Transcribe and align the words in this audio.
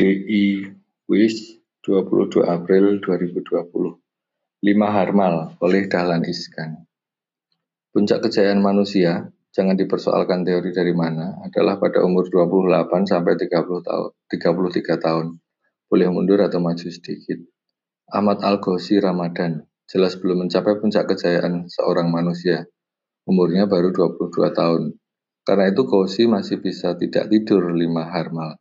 DI 0.00 0.64
Wis 1.12 1.60
22 1.84 2.40
April 2.48 3.04
2020 3.04 3.44
Lima 4.64 4.88
Harmal 4.96 5.60
oleh 5.60 5.92
Dahlan 5.92 6.24
Iskan 6.24 6.88
Puncak 7.92 8.24
kejayaan 8.24 8.64
manusia, 8.64 9.28
jangan 9.52 9.76
dipersoalkan 9.76 10.48
teori 10.48 10.72
dari 10.72 10.96
mana, 10.96 11.44
adalah 11.44 11.76
pada 11.76 12.00
umur 12.00 12.32
28 12.32 13.12
sampai 13.12 13.36
30 13.44 13.52
tahun, 13.84 14.10
33 14.24 15.04
tahun. 15.04 15.26
Boleh 15.92 16.08
mundur 16.08 16.40
atau 16.48 16.64
maju 16.64 16.88
sedikit. 16.88 17.36
Ahmad 18.08 18.40
Al-Ghosi 18.40 19.04
Ramadan, 19.04 19.68
jelas 19.84 20.16
belum 20.16 20.48
mencapai 20.48 20.80
puncak 20.80 21.12
kejayaan 21.12 21.68
seorang 21.68 22.08
manusia. 22.08 22.64
Umurnya 23.28 23.68
baru 23.68 23.92
22 23.92 24.32
tahun. 24.32 24.96
Karena 25.44 25.68
itu 25.68 25.84
Ghosi 25.84 26.24
masih 26.24 26.56
bisa 26.64 26.96
tidak 26.96 27.28
tidur 27.28 27.68
lima 27.76 28.08
harmal. 28.08 28.56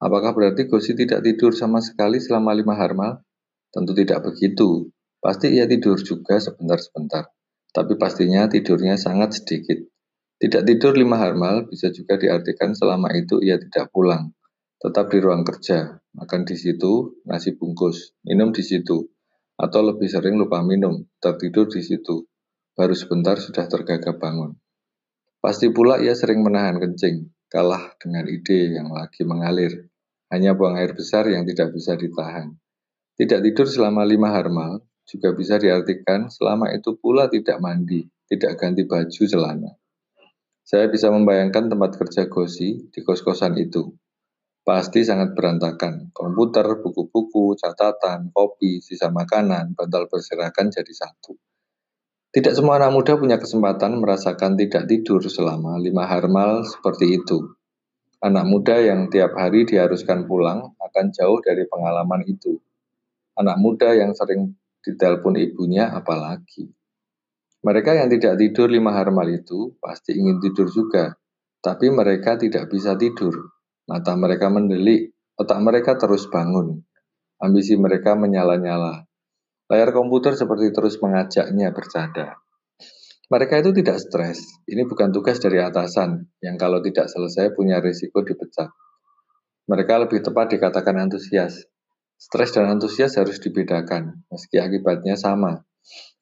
Apakah 0.00 0.32
berarti 0.32 0.64
Gosi 0.64 0.96
tidak 0.96 1.20
tidur 1.20 1.52
sama 1.52 1.84
sekali 1.84 2.16
selama 2.16 2.56
lima 2.56 2.72
harmal? 2.72 3.20
Tentu 3.68 3.92
tidak 3.92 4.24
begitu. 4.24 4.88
Pasti 5.20 5.52
ia 5.52 5.68
tidur 5.68 6.00
juga 6.00 6.40
sebentar-sebentar. 6.40 7.28
Tapi 7.70 8.00
pastinya 8.00 8.48
tidurnya 8.48 8.96
sangat 8.96 9.44
sedikit. 9.44 9.76
Tidak 10.40 10.64
tidur 10.64 10.96
lima 10.96 11.20
harmal 11.20 11.68
bisa 11.68 11.92
juga 11.92 12.16
diartikan 12.16 12.72
selama 12.72 13.12
itu 13.12 13.44
ia 13.44 13.60
tidak 13.60 13.92
pulang. 13.92 14.32
Tetap 14.80 15.12
di 15.12 15.20
ruang 15.20 15.44
kerja, 15.44 16.00
makan 16.16 16.48
di 16.48 16.56
situ, 16.56 17.20
nasi 17.28 17.52
bungkus, 17.52 18.16
minum 18.24 18.48
di 18.48 18.64
situ. 18.64 19.04
Atau 19.60 19.84
lebih 19.84 20.08
sering 20.08 20.40
lupa 20.40 20.64
minum, 20.64 21.04
tertidur 21.20 21.68
di 21.68 21.84
situ. 21.84 22.24
Baru 22.72 22.96
sebentar 22.96 23.36
sudah 23.36 23.68
tergagap 23.68 24.16
bangun. 24.16 24.56
Pasti 25.44 25.68
pula 25.68 26.00
ia 26.00 26.16
sering 26.16 26.40
menahan 26.40 26.80
kencing, 26.80 27.28
kalah 27.52 27.92
dengan 28.00 28.24
ide 28.24 28.72
yang 28.72 28.88
lagi 28.88 29.20
mengalir. 29.28 29.89
Hanya 30.30 30.54
buang 30.54 30.78
air 30.78 30.94
besar 30.94 31.26
yang 31.26 31.42
tidak 31.42 31.74
bisa 31.74 31.98
ditahan. 31.98 32.54
Tidak 33.18 33.42
tidur 33.42 33.66
selama 33.66 34.06
lima 34.06 34.30
harmal 34.30 34.80
juga 35.02 35.34
bisa 35.34 35.58
diartikan 35.58 36.30
selama 36.30 36.70
itu 36.70 36.94
pula 36.96 37.26
tidak 37.26 37.58
mandi, 37.58 38.06
tidak 38.30 38.54
ganti 38.56 38.86
baju 38.86 39.22
celana. 39.26 39.74
Saya 40.62 40.86
bisa 40.86 41.10
membayangkan 41.10 41.66
tempat 41.66 41.98
kerja 41.98 42.30
Gosi 42.30 42.88
di 42.94 43.00
kos-kosan 43.02 43.58
itu. 43.58 43.90
Pasti 44.62 45.02
sangat 45.02 45.34
berantakan. 45.34 46.14
Komputer, 46.14 46.78
buku-buku, 46.78 47.58
catatan, 47.58 48.30
kopi, 48.30 48.78
sisa 48.78 49.10
makanan, 49.10 49.74
bantal 49.74 50.06
berserakan 50.06 50.70
jadi 50.70 50.94
satu. 50.94 51.34
Tidak 52.30 52.54
semua 52.54 52.78
anak 52.78 52.94
muda 52.94 53.18
punya 53.18 53.42
kesempatan 53.42 53.98
merasakan 53.98 54.54
tidak 54.54 54.86
tidur 54.86 55.18
selama 55.26 55.74
lima 55.82 56.06
harmal 56.06 56.62
seperti 56.62 57.18
itu. 57.18 57.58
Anak 58.20 58.44
muda 58.44 58.76
yang 58.76 59.08
tiap 59.08 59.32
hari 59.32 59.64
diharuskan 59.64 60.28
pulang 60.28 60.76
akan 60.76 61.06
jauh 61.08 61.40
dari 61.40 61.64
pengalaman 61.64 62.20
itu. 62.28 62.60
Anak 63.32 63.56
muda 63.56 63.96
yang 63.96 64.12
sering 64.12 64.60
ditelepon 64.84 65.40
ibunya 65.40 65.88
apalagi. 65.88 66.68
Mereka 67.64 67.96
yang 67.96 68.12
tidak 68.12 68.36
tidur 68.36 68.68
lima 68.68 68.92
harmal 68.92 69.24
itu 69.28 69.72
pasti 69.80 70.16
ingin 70.16 70.36
tidur 70.40 70.68
juga, 70.68 71.16
tapi 71.60 71.88
mereka 71.88 72.36
tidak 72.36 72.68
bisa 72.68 72.96
tidur. 72.96 73.56
Mata 73.88 74.12
mereka 74.16 74.52
mendelik, 74.52 75.16
otak 75.40 75.60
mereka 75.60 75.96
terus 75.96 76.28
bangun. 76.28 76.80
Ambisi 77.40 77.76
mereka 77.76 78.16
menyala-nyala. 78.16 79.04
Layar 79.68 79.96
komputer 79.96 80.36
seperti 80.36 80.72
terus 80.76 81.00
mengajaknya 81.00 81.72
bercanda. 81.72 82.39
Mereka 83.30 83.62
itu 83.62 83.70
tidak 83.70 84.02
stres. 84.02 84.42
Ini 84.66 84.90
bukan 84.90 85.14
tugas 85.14 85.38
dari 85.38 85.62
atasan 85.62 86.18
yang 86.42 86.58
kalau 86.58 86.82
tidak 86.82 87.06
selesai 87.06 87.54
punya 87.54 87.78
risiko 87.78 88.26
dipecat. 88.26 88.66
Mereka 89.70 90.02
lebih 90.02 90.18
tepat 90.18 90.58
dikatakan 90.58 90.98
antusias. 90.98 91.62
Stres 92.18 92.50
dan 92.50 92.66
antusias 92.66 93.14
harus 93.14 93.38
dibedakan, 93.38 94.26
meski 94.26 94.58
akibatnya 94.58 95.14
sama. 95.14 95.62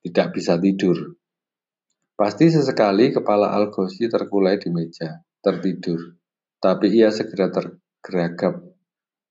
Tidak 0.05 0.37
bisa 0.37 0.61
tidur. 0.61 1.17
Pasti 2.13 2.53
sesekali 2.53 3.09
kepala 3.09 3.57
Algosi 3.57 4.05
terkulai 4.05 4.61
di 4.61 4.69
meja, 4.69 5.25
tertidur. 5.41 6.21
Tapi 6.61 6.93
ia 6.93 7.09
segera 7.09 7.49
tergeragap, 7.49 8.61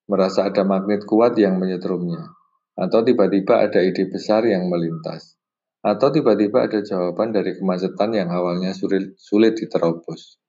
merasa 0.10 0.50
ada 0.50 0.66
magnet 0.66 1.06
kuat 1.06 1.38
yang 1.38 1.62
menyetrumnya. 1.62 2.26
Atau 2.74 3.06
tiba-tiba 3.06 3.62
ada 3.70 3.86
ide 3.86 4.10
besar 4.10 4.50
yang 4.50 4.66
melintas 4.66 5.38
atau 5.86 6.08
tiba-tiba 6.10 6.66
ada 6.66 6.82
jawaban 6.82 7.30
dari 7.30 7.58
kemacetan 7.58 8.14
yang 8.16 8.30
awalnya 8.34 8.74
sulit, 8.74 9.14
sulit 9.18 9.58
diterobos. 9.58 10.42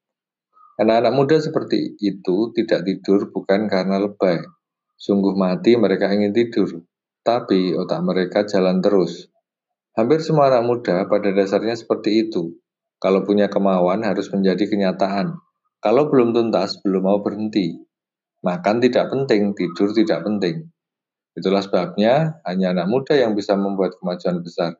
Anak-anak 0.78 1.12
muda 1.15 1.37
seperti 1.43 1.99
itu 1.99 2.55
tidak 2.55 2.87
tidur 2.87 3.34
bukan 3.34 3.67
karena 3.67 3.99
lebay. 3.99 4.38
Sungguh 4.94 5.34
mati 5.34 5.75
mereka 5.75 6.11
ingin 6.11 6.31
tidur, 6.31 6.87
tapi 7.27 7.75
otak 7.75 8.03
mereka 8.03 8.47
jalan 8.47 8.78
terus. 8.78 9.27
Hampir 9.99 10.22
semua 10.22 10.47
anak 10.47 10.62
muda 10.62 10.97
pada 11.11 11.34
dasarnya 11.34 11.75
seperti 11.75 12.31
itu. 12.31 12.55
Kalau 13.03 13.27
punya 13.27 13.50
kemauan 13.50 14.06
harus 14.06 14.31
menjadi 14.31 14.71
kenyataan. 14.71 15.34
Kalau 15.78 16.11
belum 16.11 16.34
tuntas, 16.34 16.78
belum 16.83 17.03
mau 17.06 17.19
berhenti. 17.22 17.78
Makan 18.43 18.78
tidak 18.78 19.11
penting, 19.11 19.55
tidur 19.59 19.91
tidak 19.91 20.22
penting. 20.22 20.71
Itulah 21.34 21.62
sebabnya 21.62 22.43
hanya 22.47 22.75
anak 22.75 22.87
muda 22.91 23.15
yang 23.15 23.34
bisa 23.34 23.55
membuat 23.55 23.99
kemajuan 23.99 24.43
besar. 24.43 24.78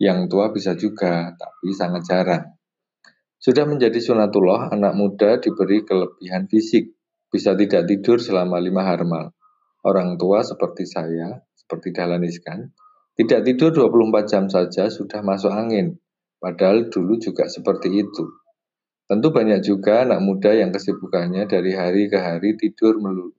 Yang 0.00 0.32
tua 0.32 0.48
bisa 0.48 0.72
juga, 0.80 1.36
tapi 1.36 1.76
sangat 1.76 2.02
jarang. 2.08 2.44
Sudah 3.36 3.68
menjadi 3.68 4.00
sunatullah, 4.00 4.72
anak 4.72 4.96
muda 4.96 5.36
diberi 5.36 5.84
kelebihan 5.84 6.48
fisik, 6.48 6.96
bisa 7.28 7.52
tidak 7.52 7.84
tidur 7.84 8.16
selama 8.16 8.56
lima 8.56 8.80
harmal. 8.88 9.36
Orang 9.84 10.16
tua 10.16 10.40
seperti 10.40 10.88
saya, 10.88 11.44
seperti 11.52 11.92
Dahlan 11.92 12.24
Iskan, 12.24 12.72
tidak 13.16 13.44
tidur 13.44 13.76
24 13.76 14.24
jam 14.24 14.44
saja 14.48 14.88
sudah 14.88 15.20
masuk 15.20 15.52
angin, 15.52 16.00
padahal 16.40 16.88
dulu 16.88 17.20
juga 17.20 17.48
seperti 17.52 17.92
itu. 18.00 18.24
Tentu 19.04 19.28
banyak 19.34 19.60
juga 19.60 20.08
anak 20.08 20.24
muda 20.24 20.56
yang 20.56 20.72
kesibukannya 20.72 21.44
dari 21.44 21.76
hari 21.76 22.08
ke 22.08 22.16
hari 22.16 22.56
tidur 22.56 22.96
melulu. 22.96 23.36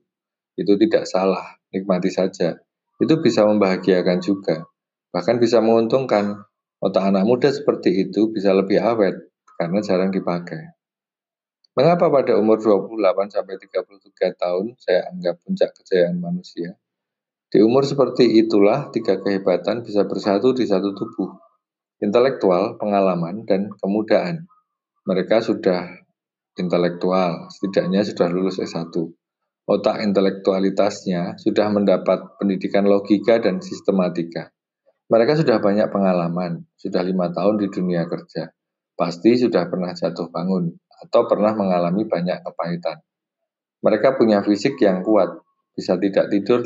Itu 0.53 0.77
tidak 0.77 1.09
salah, 1.09 1.57
nikmati 1.73 2.13
saja. 2.13 2.59
Itu 3.01 3.17
bisa 3.23 3.49
membahagiakan 3.49 4.21
juga, 4.21 4.69
bahkan 5.09 5.41
bisa 5.41 5.57
menguntungkan. 5.57 6.50
Otak 6.81 7.13
anak 7.13 7.29
muda 7.29 7.53
seperti 7.53 7.93
itu 8.09 8.33
bisa 8.33 8.57
lebih 8.57 8.81
awet 8.81 9.13
karena 9.53 9.85
jarang 9.85 10.09
dipakai. 10.09 10.73
Mengapa 11.77 12.09
pada 12.09 12.35
umur 12.41 12.57
28 12.57 13.29
sampai 13.29 13.55
33 13.61 14.33
tahun 14.33 14.75
saya 14.81 15.07
anggap 15.13 15.39
puncak 15.45 15.77
kejayaan 15.77 16.17
manusia? 16.17 16.75
Di 17.51 17.61
umur 17.61 17.85
seperti 17.85 18.41
itulah 18.41 18.89
tiga 18.89 19.21
kehebatan 19.21 19.85
bisa 19.85 20.09
bersatu 20.09 20.57
di 20.57 20.65
satu 20.65 20.91
tubuh. 20.97 21.37
Intelektual, 22.01 22.81
pengalaman, 22.81 23.45
dan 23.45 23.69
kemudaan. 23.77 24.49
Mereka 25.05 25.45
sudah 25.45 25.85
intelektual, 26.57 27.45
setidaknya 27.53 28.01
sudah 28.01 28.27
lulus 28.33 28.57
S1. 28.57 28.89
Otak 29.69 30.01
intelektualitasnya 30.01 31.37
sudah 31.37 31.69
mendapat 31.69 32.41
pendidikan 32.41 32.89
logika 32.89 33.37
dan 33.37 33.61
sistematika. 33.61 34.49
Mereka 35.11 35.43
sudah 35.43 35.59
banyak 35.59 35.91
pengalaman, 35.91 36.63
sudah 36.79 37.03
lima 37.03 37.27
tahun 37.35 37.59
di 37.59 37.67
dunia 37.67 38.07
kerja. 38.07 38.47
Pasti 38.95 39.35
sudah 39.35 39.67
pernah 39.67 39.91
jatuh 39.91 40.31
bangun 40.31 40.71
atau 40.87 41.27
pernah 41.27 41.51
mengalami 41.51 42.07
banyak 42.07 42.39
kepahitan. 42.47 43.03
Mereka 43.83 44.15
punya 44.15 44.39
fisik 44.39 44.79
yang 44.79 45.03
kuat, 45.03 45.35
bisa 45.75 45.99
tidak 45.99 46.31
tidur 46.31 46.63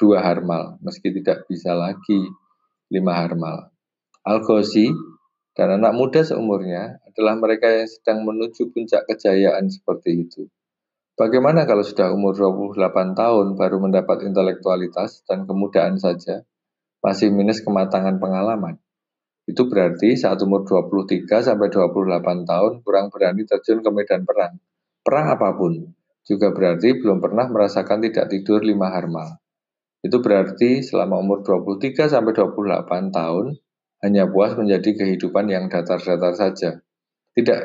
dua 0.00 0.24
harmal, 0.24 0.80
meski 0.80 1.12
tidak 1.12 1.44
bisa 1.44 1.76
lagi 1.76 2.32
lima 2.88 3.12
harmal. 3.12 3.68
Algosi 4.24 4.88
dan 5.52 5.76
anak 5.76 5.92
muda 5.92 6.24
seumurnya 6.24 6.96
adalah 7.12 7.36
mereka 7.36 7.68
yang 7.68 7.92
sedang 7.92 8.24
menuju 8.24 8.72
puncak 8.72 9.04
kejayaan 9.04 9.68
seperti 9.68 10.16
itu. 10.16 10.48
Bagaimana 11.12 11.68
kalau 11.68 11.84
sudah 11.84 12.08
umur 12.08 12.32
28 12.32 13.12
tahun 13.12 13.52
baru 13.52 13.76
mendapat 13.84 14.24
intelektualitas 14.24 15.28
dan 15.28 15.44
kemudaan 15.44 16.00
saja? 16.00 16.40
Masih 17.02 17.34
minus 17.34 17.60
kematangan 17.60 18.22
pengalaman. 18.22 18.78
Itu 19.42 19.66
berarti 19.66 20.14
saat 20.14 20.38
umur 20.46 20.62
23 20.62 21.26
sampai 21.42 21.66
28 21.66 22.46
tahun 22.46 22.72
kurang 22.86 23.10
berani 23.10 23.42
terjun 23.42 23.82
ke 23.82 23.90
medan 23.90 24.22
perang. 24.22 24.54
Perang 25.02 25.26
apa 25.34 25.58
pun 25.58 25.82
juga 26.22 26.54
berarti 26.54 27.02
belum 27.02 27.18
pernah 27.18 27.50
merasakan 27.50 28.06
tidak 28.06 28.30
tidur 28.30 28.62
lima 28.62 28.94
harmal. 28.94 29.42
Itu 29.98 30.22
berarti 30.22 30.82
selama 30.82 31.18
umur 31.18 31.42
23 31.42 32.06
sampai 32.06 32.32
28 32.34 33.10
tahun 33.10 33.58
hanya 34.02 34.30
puas 34.30 34.54
menjadi 34.54 34.98
kehidupan 34.98 35.50
yang 35.50 35.66
datar-datar 35.66 36.34
saja. 36.34 36.78
Tidak, 37.34 37.60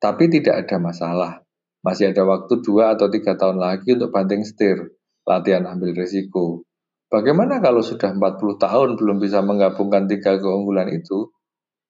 tapi 0.00 0.28
tidak 0.28 0.68
ada 0.68 0.76
masalah. 0.80 1.32
Masih 1.80 2.12
ada 2.12 2.28
waktu 2.28 2.60
dua 2.60 2.96
atau 2.96 3.08
tiga 3.08 3.36
tahun 3.40 3.56
lagi 3.56 3.96
untuk 3.96 4.12
banting 4.12 4.44
setir, 4.44 4.96
latihan 5.24 5.64
ambil 5.64 5.96
risiko, 5.96 6.64
Bagaimana 7.10 7.58
kalau 7.58 7.82
sudah 7.82 8.14
40 8.14 8.38
tahun 8.62 8.94
belum 8.94 9.18
bisa 9.18 9.42
menggabungkan 9.42 10.06
tiga 10.06 10.38
keunggulan 10.38 10.86
itu? 10.94 11.34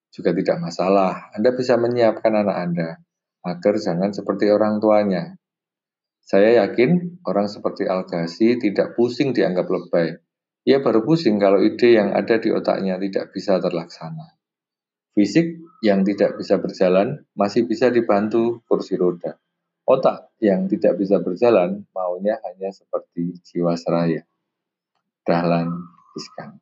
Juga 0.09 0.33
tidak 0.33 0.65
masalah, 0.65 1.29
Anda 1.37 1.53
bisa 1.53 1.77
menyiapkan 1.77 2.33
anak 2.41 2.57
Anda 2.57 2.89
agar 3.45 3.77
jangan 3.77 4.17
seperti 4.17 4.49
orang 4.49 4.81
tuanya. 4.81 5.37
Saya 6.25 6.65
yakin 6.65 7.21
orang 7.29 7.53
seperti 7.53 7.85
Al-Ghazi 7.85 8.65
tidak 8.65 8.97
pusing 8.97 9.37
dianggap 9.37 9.69
lebay. 9.69 10.17
Ia 10.65 10.81
baru 10.81 11.05
pusing 11.05 11.37
kalau 11.37 11.61
ide 11.61 12.01
yang 12.01 12.17
ada 12.17 12.41
di 12.41 12.49
otaknya 12.49 12.97
tidak 12.97 13.29
bisa 13.37 13.61
terlaksana. 13.61 14.41
Fisik 15.13 15.61
yang 15.85 16.01
tidak 16.01 16.41
bisa 16.41 16.57
berjalan 16.57 17.29
masih 17.37 17.69
bisa 17.69 17.93
dibantu 17.93 18.65
kursi 18.65 18.97
roda. 18.97 19.37
Otak 19.85 20.33
yang 20.41 20.65
tidak 20.65 20.97
bisa 20.97 21.21
berjalan 21.21 21.85
maunya 21.93 22.41
hanya 22.47 22.73
seperti 22.73 23.37
jiwa 23.45 23.75
seraya. 23.75 24.30
Dahlan 25.27 25.69
Iskan 26.17 26.61